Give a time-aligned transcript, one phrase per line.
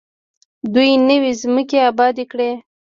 [0.73, 2.51] دوی نوې ځمکې ابادې کړې.